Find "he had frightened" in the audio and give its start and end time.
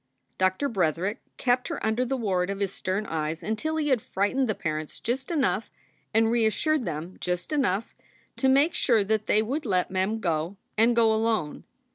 3.75-4.47